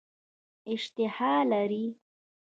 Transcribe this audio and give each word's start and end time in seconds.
اشتها 0.71 1.33
لري. 1.49 1.85